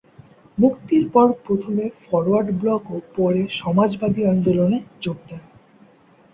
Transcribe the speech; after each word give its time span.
মুক্তির 0.57 1.03
পর 1.09 1.27
প্রথমে 1.45 1.85
ফরওয়ার্ড 2.03 2.49
ব্লক 2.61 2.83
ও 2.91 3.07
পরে 3.15 3.41
সমাজবাদী 3.61 4.21
আন্দোলনে 4.25 4.77
যোগ 5.01 5.17
দেন। 5.27 5.41